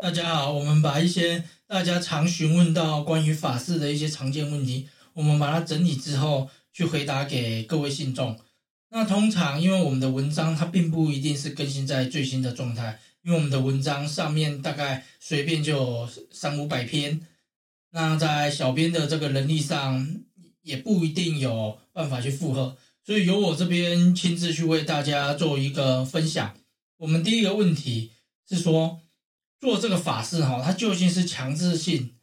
[0.00, 8.38] 大家好，我们把一些大家常询问到关于法事的一些常见问题，我们把它整理之后去回答给各位信众。
[8.90, 17.20] 那通常因为我们的文章它并不一定是更新在最新的状态，因为我们的文章上面大概随便就三五百篇，
[17.90, 20.16] 那在小编的这个能力上
[20.62, 26.54] 也不一定有办法去负荷，所以由我这边亲自去为大家做一个分享。
[26.98, 28.12] 我们第一个问题
[28.48, 29.00] 是说，
[29.60, 32.16] 做这个法事哈，它究竟是强制性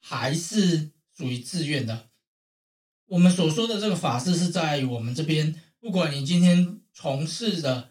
[0.00, 2.08] 还是属于自愿的？
[3.06, 7.90] 我们所说的这个法事是在我们这边，不管你今天从事的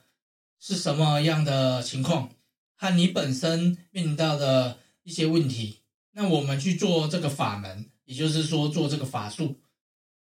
[0.59, 2.31] 是什么样的情况，
[2.75, 5.79] 和你本身面临到的一些问题，
[6.11, 9.59] 那我们去做这个法门，也就是说做这个法术，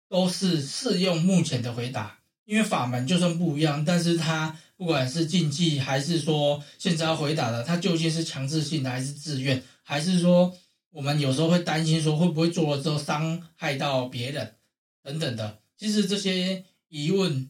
[0.08, 2.18] 都是适用目前的回答。
[2.44, 10.52] 因为法门就算不一样，但是它不管是禁忌还是说现在要回答的，它究竟是强制性的还是自愿，还是说
[10.90, 14.56] 我们有时候会担心说会不会做了之后伤害到别人
[15.00, 15.58] 等等的。
[15.78, 17.48] 其实这些疑问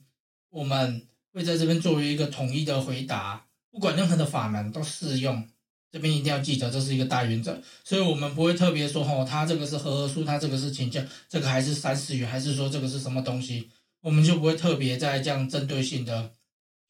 [0.51, 5.49] 我们会在这边作为一个统一的回答，不管任何的法门都适用。
[5.91, 13.71] 这边一定要记得，这是一个大原则，所以我们不会特别说哦，他这个是和合书，他这个是请教，这个还是三世语，还是说这个是什么东西。
[14.03, 16.31] 我们就不会特别再这样针对性的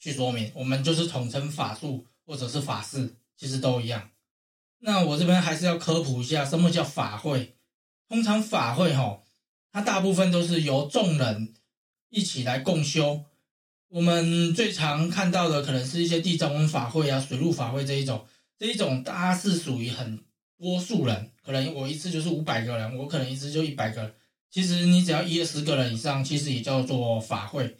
[0.03, 4.11] 去说明，我们就是统称法术或者是法事，其实都一样。
[4.81, 7.55] 那我这边还是要科普一下，什么叫法会？
[8.09, 9.23] 通常法会哈，
[9.71, 11.55] 它大部分都是由众人
[12.11, 13.23] 一起来共修。
[13.91, 18.27] 我们最常看到的可能是一些地藏王法会啊、水陆法会这一种，
[18.59, 20.19] 这一种大家是属于很
[20.59, 24.13] 多数人，可能我一次就是五百个人，我可能一次就一百个人。
[24.51, 27.77] 其实你只要一二十个人以上，其实也叫做法会。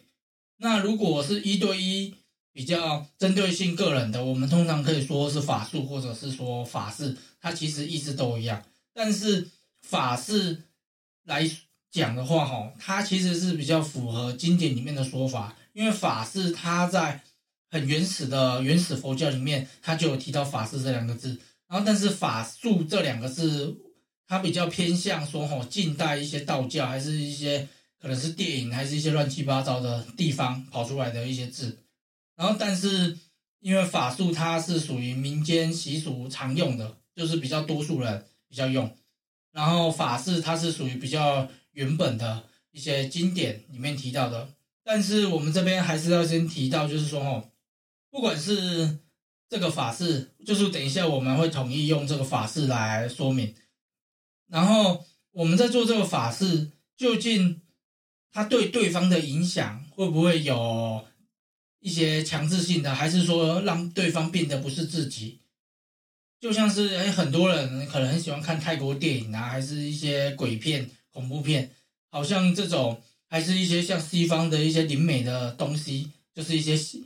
[0.57, 2.13] 那如果是一对一
[2.51, 8.63] 比较针对性个人的，我们通常可以说是法术，或者是说法事，它其实意思都一样。
[8.93, 9.47] 但是
[9.81, 10.63] 法事
[11.25, 11.49] 来
[11.91, 17.21] 讲的话，哈，它其实是比较符合经典里面的说法，因为法事它在
[17.69, 21.39] 很原始的原始佛教里面，它就有提到法事这两个字。
[21.67, 23.77] 然后，但是法术这两个字。
[24.25, 27.67] 它比较偏向说，吼，近代一些道教，还是一些
[28.03, 31.77] 可能是电影，还是一些乱七八糟的地方跑出来的一些字。
[32.35, 33.17] 然后，但是
[33.61, 38.93] 因为法术它是属于民间习俗常用的，就是比较多数人比较用。
[39.53, 44.49] 然后法事它是属于比较原本的一些经典里面提到的。
[44.83, 47.49] 但是我们这边还是要先提到，就是说，哦，
[48.09, 48.97] 不管是
[49.47, 53.55] 这个法事，就是等一下我们会统一用这个法事来说明。
[54.49, 57.61] 然后我们在做这个法事，究竟
[58.33, 61.05] 它对对方的影响会不会有
[61.79, 65.39] 一些强制性的，还是说让对方变得不是自己？
[66.41, 71.69] 就像是诶很多人可能很喜欢看泰国电影啊，还是一些鬼片、恐怖片，
[72.09, 77.05] 好像这种还是一些像西方的一些灵美的东西，就是一些西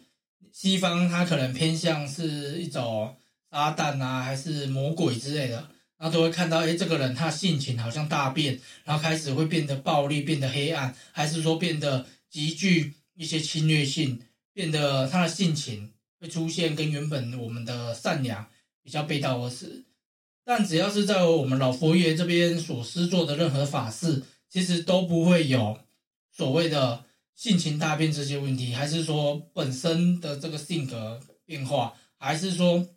[0.53, 3.15] 西方，它可能偏向是一种
[3.51, 5.69] 撒旦啊，还是魔鬼之类的。
[5.97, 14.21] 然后都会看到，哎，这个人他性情好像大变，然后开始会变得暴力，变得黑暗，还是说变得极具一些侵略性，
[14.53, 18.47] 变得他的性情会出现跟原本我们的善良
[18.83, 19.85] 比较背道而驰。
[20.45, 25.79] 但只要是在我们老佛爷这边所施作的任何法事，其实都不会有
[26.31, 27.03] 所谓的
[27.33, 32.87] 性情大变这些问题，还是说本身的这个性格变化，还是说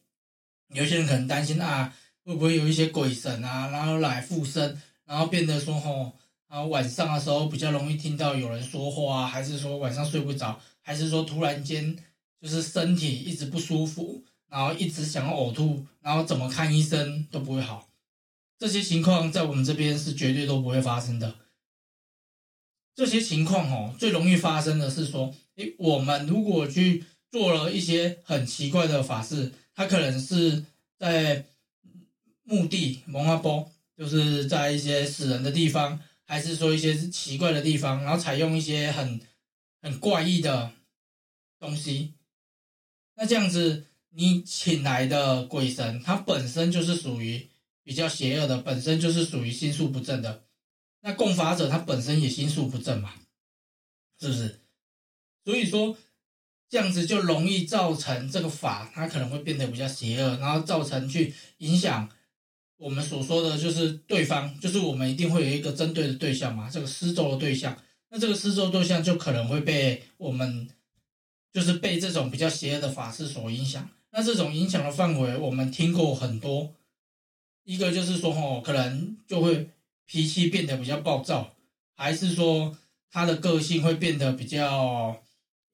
[0.75, 1.97] 有些人可能担心啊。
[2.31, 6.13] 会不会有一些鬼神啊，然后来附身，然后变得说吼，
[6.49, 11.97] 然后晚上的时候比较容易听到有人说话啊，还是说晚上睡不着，还是说突然间
[12.41, 17.89] 就是身体一直不舒服，然后一直想要呕吐，然后怎么看医生都不会好，
[18.57, 21.35] 这些情况在我们这边是绝对都不会发生的。
[22.95, 30.65] 这些情况哦，最容易发生的是说，诶，我们如果去做了一些很奇怪的法事，它可能是
[30.97, 31.45] 在。
[32.51, 39.21] 墓地蒙阿波，就是在一些死人的地方，还是说一些奇怪的地方，然后采用一些很
[39.81, 40.73] 很怪异的
[41.61, 42.15] 东西。
[43.15, 47.49] 那这样子，你请来的鬼神，他本身就是属于
[47.85, 50.43] 比较邪恶的，本身就是属于心术不正的。
[51.03, 53.15] 那供法者他本身也心术不正嘛，
[54.19, 54.59] 是不是？
[55.45, 55.97] 所以说，
[56.69, 62.11] 这样子就容易造成这个法，它可能会变得比较邪恶，然后造成去影响。
[62.81, 67.77] 我们所说的就是对方，就是我们一定会有一个针对的对象嘛，这个施咒的对象。
[68.09, 70.67] 那这个施咒对象就可能会被我们，
[71.53, 73.87] 就是被这种比较邪恶的法师所影响。
[74.11, 76.73] 那这种影响的范围，我们听过很多，
[77.65, 79.69] 一个就是说哦，可能就会
[80.07, 81.55] 脾气变得比较暴躁，
[81.95, 82.79] 还是说
[83.11, 85.23] 他的个性会变得比较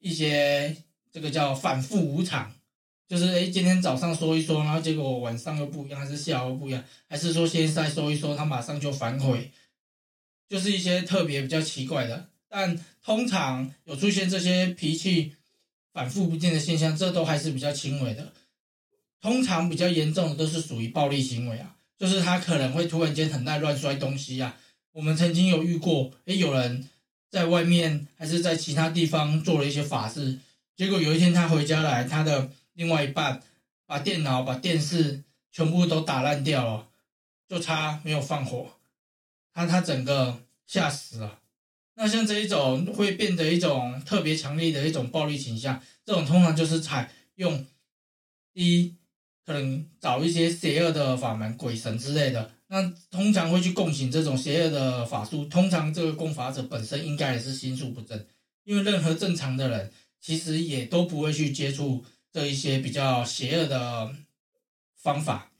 [0.00, 0.76] 一些
[1.12, 2.52] 这个叫反复无常，
[3.08, 9.50] 就是诶今天早上说一说，然后结果晚上又不一样，还是下午不一样，还是说现在说一说，他马上就反悔，
[10.48, 12.28] 就是一些特别比较奇怪的。
[12.48, 15.32] 但通常有出现这些脾气
[15.92, 18.32] 反复不定的现象，这都还是比较轻微的。
[19.20, 21.76] 通常比较严重的都是属于暴力行为啊。
[21.98, 24.54] 就是他可能会突然间很爱乱摔东西啊。
[24.92, 26.88] 我们曾经有遇过，诶，有人
[27.30, 30.38] 在外面还是在其他地方做了一些法事，
[30.76, 33.42] 结果有一天他回家来，他的另外一半
[33.84, 36.88] 把电脑、把电视全部都打烂掉了，
[37.48, 38.70] 就差没有放火，
[39.52, 41.40] 他他整个吓死了。
[41.96, 47.66] 那像这一种会变得一种特别强烈的一种暴力倾向，这种通常就是采用
[48.54, 48.94] 第一。
[49.46, 52.82] 可能找一些邪恶的法门、鬼神之类的，那
[53.12, 55.44] 通常会去共行这种邪恶的法术。
[55.44, 58.26] 通常这个供法者本身应该也是心术不正，
[58.64, 62.04] 因为任何正常的人其实也都不会去接触
[62.36, 64.14] 的一些比较邪恶的
[64.94, 65.50] 方法。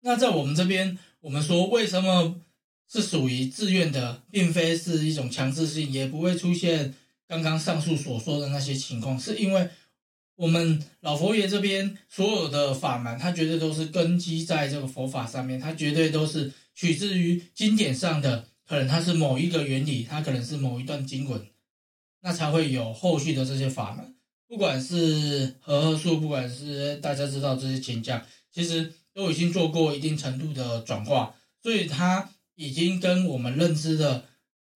[0.00, 2.40] 那在我们这边，我们说为什么
[2.88, 6.94] 是属于自愿的，并非是一种强制性，也不会出现
[7.28, 9.68] 刚刚上述所说的那些情况，是因为。
[10.38, 21.46] 我们老佛爷这边所有的法门，它绝对都是根基在这个佛法上面，它绝对都是取自于经典上的，可能它是某一个原理，它可能是某一段经文，
[22.20, 24.15] 那才会有后续的这些法门。
[24.48, 34.24] 不管是和合术，不管是大家知道这些琴将，其实都已经做过一定程度的转化，所以它已经跟我们认知的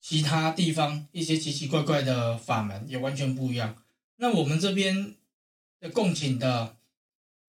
[0.01, 3.83] 其他地方一些奇奇怪怪的法门也完全不一样。
[4.17, 5.15] 那我们这边
[5.81, 5.91] 的。
[5.91, 6.77] 供请的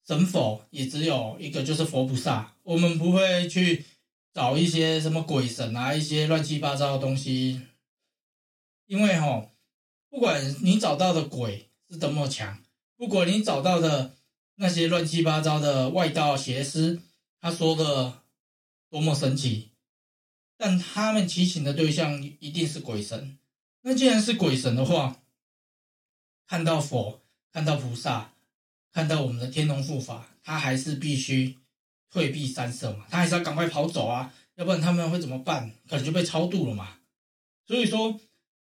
[0.06, 2.54] 神佛也只有一个，就是佛菩萨。
[2.62, 3.84] 我们不会去
[4.32, 7.62] 找一些什么鬼神啊，一些乱七八糟的东西。
[8.86, 9.50] 因为哈，
[10.10, 12.64] 不管你找到的鬼是多么强，
[12.98, 14.16] 如果你找到的
[14.56, 17.02] 那些乱七八糟的外道邪师，
[17.40, 18.24] 他说的
[18.90, 19.70] 多么神奇，
[20.58, 23.38] 但他们祈请的对象一定是鬼神。
[23.82, 25.22] 那既然是鬼神的话，
[26.48, 27.22] 看到佛。
[27.54, 28.34] 看到菩萨，
[28.92, 31.58] 看到我们的天龙护法，他还是必须
[32.12, 35.72] 退避三舍嘛，他还是要赶快跑走啊，要不然他们会怎么办？
[35.90, 37.00] 可能就被超度了嘛。
[37.66, 38.20] 所以说，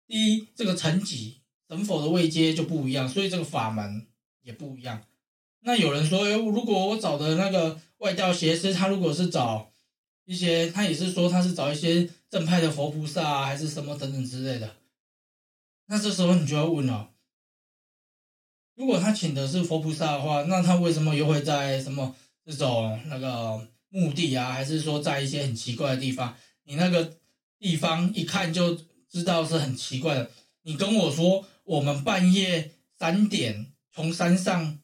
[0.08, 1.39] 第一，这个层级
[1.70, 4.08] 神佛的位阶就不一样，所以这个法门
[4.42, 5.04] 也不一样。
[5.62, 9.72] 那有人说，如果我找的那个外道邪师，他如果是找
[10.26, 14.78] 一些，他也是说他是找一些正派的佛菩萨啊，还是什么等等之类的，
[15.86, 17.12] 那这时候你就要问了。
[18.76, 22.16] 如果他请的是佛菩萨的话，那他为什么又会在什么
[22.46, 26.36] 这种那个墓地啊，还是说在一些很奇怪的地方？
[26.64, 27.18] 你那个
[27.60, 28.76] 地方一看就
[29.10, 30.32] 知道是很奇怪的。
[30.62, 34.80] 你跟我说，我们半夜三点从山上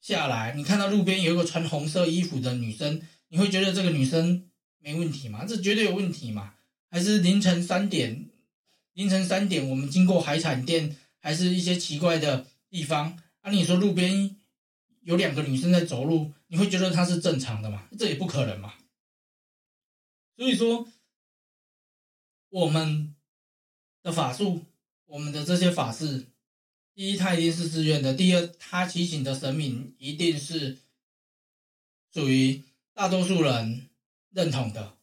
[0.00, 4.48] 下来，你看到路边有一个穿红色衣服的女生，你会觉得这个女生
[4.78, 5.44] 没问题吗？
[5.44, 6.54] 这绝对有问题嘛？
[6.88, 8.30] 还是凌晨三点，
[8.92, 12.46] 凌晨三点我们经过海产店，还是一些奇怪的？
[12.70, 14.36] 地方，按、啊、你说路边
[15.00, 17.88] 有两个女生在走路，你会觉得她是正常的吗？
[17.98, 18.74] 这也不可能嘛。
[20.36, 20.88] 所以说，
[22.48, 23.14] 我们
[24.02, 24.64] 的法术，
[25.12, 26.24] 我们的这些法事，
[26.94, 30.78] 第一，它一定是自愿的；第二，他祈请的神明一定是
[32.14, 32.62] 属于
[32.94, 33.90] 大多数人
[34.30, 34.94] 认同的，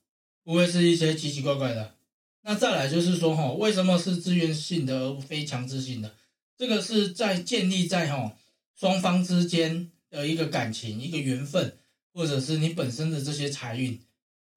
[0.44, 1.94] 不会是一些奇奇怪怪的。
[2.42, 6.16] 那再来就是说，哈，为什么是自愿性的而非强制性的？
[6.58, 8.36] 这个是在建立在哈
[8.76, 11.78] 双方之间的一个感情、一个缘分，
[12.14, 14.02] 或者是你本身的这些财运，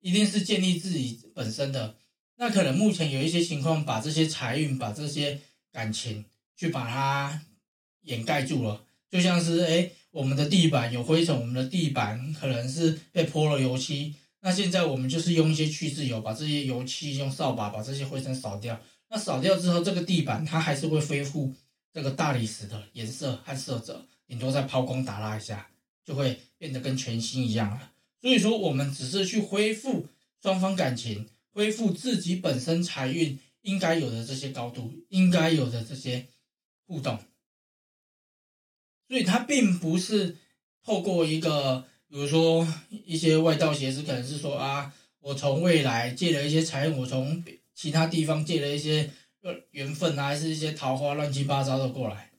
[0.01, 1.97] 一定是建立自己本身的。
[2.37, 5.39] 那可能目前有一些情况，把这些财运、把这些
[5.71, 6.25] 感情
[6.57, 7.43] 去把它
[8.03, 18.81] 掩盖住了，就像是哎，我们的地板有灰尘，我们的地板可能是被泼了油漆，那现在我们就是用一些去渍油，把这些油漆用扫把把这些灰尘扫掉。
[19.09, 21.55] 那扫掉之后，这个地板它还是会恢复。
[21.95, 25.69] 这个大理石的颜色和色泽，顶多再抛光打蜡一下，
[26.03, 27.93] 就会变得跟全新一样了。
[28.19, 30.07] 所以说，我们只是去恢复
[30.43, 36.27] 双方感情，恢复自己本身财运应该有的这些高度，应该有的这些
[36.87, 37.19] 互动。
[39.09, 40.37] 所以，它并不是
[40.83, 47.45] 透过一个，比如说一些外道邪师，可能是说啊，我从未来借了一些财运，我从
[47.75, 49.11] 其他地方借了一些。
[49.73, 52.31] 缘分啊，还是一些桃花乱七八糟的过来，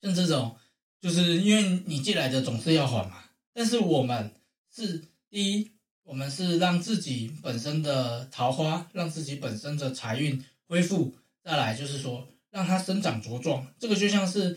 [0.00, 0.56] 像这种，
[1.00, 3.24] 就是因为你借来的总是要还嘛。
[3.52, 4.30] 但是我们
[4.72, 5.72] 是第一，
[6.06, 11.12] 我们是让自己本身的桃花，让自己本身的财运恢复。
[11.42, 13.66] 再来就是说，让它生长茁壮。
[13.76, 14.56] 这个就像是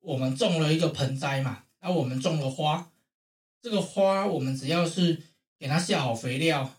[0.00, 2.92] 我们种了一个盆栽嘛，然后我们种了花，
[3.62, 5.22] 这个花我们只要是
[5.58, 6.70] 给它下好肥料，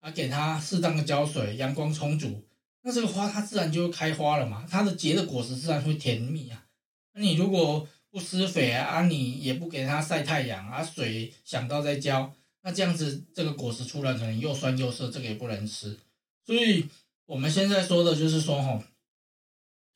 [0.00, 2.44] 啊，给它适当的浇水，阳光充足，
[2.82, 6.66] 那这个花它自然就会开花了嘛，它的结的果实自然会甜蜜啊。
[7.14, 12.30] 那你如果不施肥啊，啊，你也不给它晒太阳啊，水想到再浇，
[12.64, 15.96] 那这样子这个果实出来可能又酸又涩，这个也不能吃。
[16.44, 16.86] 所以
[17.26, 18.82] 我们现在说的就是说，吼。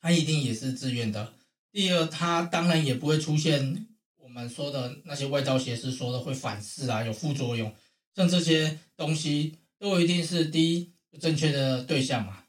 [0.01, 1.33] 它一定也是自愿的。
[1.73, 3.85] 第二，它当然也不会出现
[4.15, 7.75] 我们说的那些外道邪师说的会反噬啊，有副作用。
[8.15, 12.45] 像这些东西都一定是第一正确的对象嘛。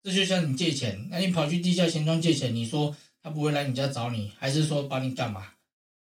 [0.00, 5.54] 这就像你借钱，那你跑去地下钱庄借钱，你说他不会来你家找你，还是说帮你干嘛？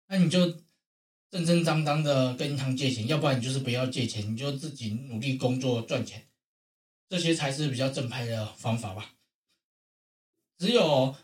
[0.08, 0.54] 那你就
[1.30, 6.26] 正正当当的跟银行借钱，要不然你就是不要借钱，你就自己努力工作赚钱，
[7.08, 9.14] 这些才是比较正派的方法吧。
[10.58, 11.14] 只有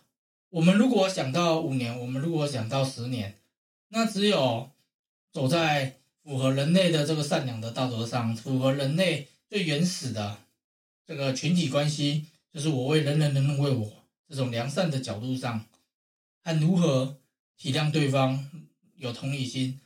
[0.50, 3.38] 我们如果想到五年，我们如果想到十年，
[3.88, 4.70] 那只有
[5.32, 10.38] 走在符合人类的这个善良的道德上，符合人类最原始的
[11.04, 13.92] 这个群体关系，就是我为人人，人人为我
[14.28, 15.66] 这种良善的角度上，
[16.44, 17.18] 和如何
[17.56, 18.48] 体谅对方，
[18.94, 19.80] 有同理心，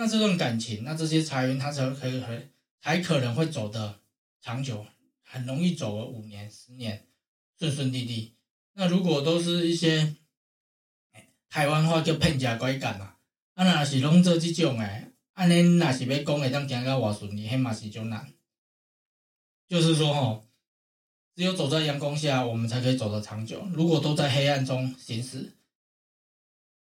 [0.00, 3.98] 那这段感情，那这些财运，它才可以很才可能会走得
[4.40, 4.86] 长久，
[5.24, 7.08] 很容易走个五年、十年，
[7.58, 8.36] 顺顺利利。
[8.74, 10.14] 那如果都是一些
[11.48, 13.16] 台湾话叫骗家拐干嘛，
[13.54, 18.32] 啊，那是拢做这种诶，安尼那是要讲会当讲个话顺利，迄嘛是种难。
[19.66, 20.48] 就是说吼，
[21.34, 23.66] 只有走在阳光下，我们才可以走得长久。
[23.72, 25.56] 如果都在黑暗中行驶，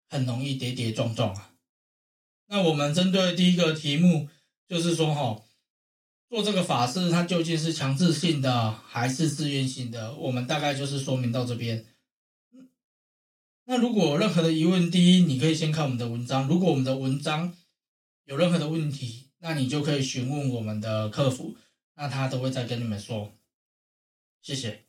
[0.09, 1.53] 很容易跌跌撞撞啊。
[2.47, 4.29] 那我们针对第一个题目，
[4.69, 5.45] 就是说吼。
[6.29, 10.13] 做这个法事，它究竟是强制性的还是自愿性的？
[10.17, 11.87] 我们大概就是说明到这边。
[13.65, 16.49] 那如果任何的疑问，第一，你可以先看我们的文章。
[16.49, 17.57] 如果我们的文章
[18.25, 21.57] 有任何的问题，那你就可以询问我们的客服，
[21.95, 23.33] 那他都会再跟你们说。
[24.43, 24.86] 谢谢。